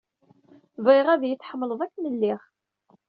Bɣiɣ 0.83 1.07
ad 1.09 1.23
yi-tḥemmleḍ 1.25 1.79
akken 1.85 2.09
lliɣ. 2.13 2.41